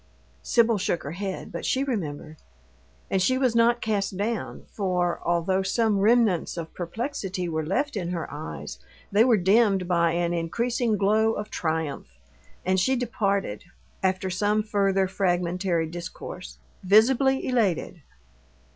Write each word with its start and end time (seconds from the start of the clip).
Sibyl 0.41 0.79
shook 0.79 1.03
her 1.03 1.11
head, 1.11 1.51
but 1.51 1.63
she 1.63 1.83
remembered. 1.83 2.37
And 3.11 3.21
she 3.21 3.37
was 3.37 3.55
not 3.55 3.81
cast 3.83 4.17
down, 4.17 4.63
for, 4.71 5.19
although 5.23 5.61
some 5.61 5.99
remnants 5.99 6.57
of 6.57 6.73
perplexity 6.73 7.47
were 7.47 7.63
left 7.63 7.95
in 7.95 8.09
her 8.09 8.27
eyes, 8.33 8.79
they 9.11 9.23
were 9.23 9.37
dimmed 9.37 9.87
by 9.87 10.13
an 10.13 10.33
increasing 10.33 10.97
glow 10.97 11.33
of 11.33 11.51
triumph; 11.51 12.17
and 12.65 12.79
she 12.79 12.95
departed 12.95 13.65
after 14.01 14.31
some 14.31 14.63
further 14.63 15.07
fragmentary 15.07 15.85
discourse 15.85 16.57
visibly 16.83 17.45
elated. 17.45 18.01